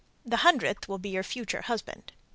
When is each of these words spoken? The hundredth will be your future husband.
The 0.25 0.37
hundredth 0.37 0.87
will 0.87 0.97
be 0.97 1.09
your 1.09 1.21
future 1.21 1.61
husband. 1.61 2.13